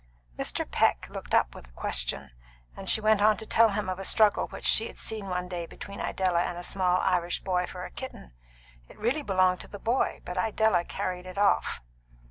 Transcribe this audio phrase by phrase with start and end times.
[0.35, 0.65] Mr.
[0.67, 2.31] Peck looked up with question,
[2.75, 5.47] and she went on to tell him of a struggle which she had seen one
[5.47, 8.33] day between Idella and a small Irish boy for a kitten;
[8.89, 11.81] it really belonged to the boy, but Idella carried it off.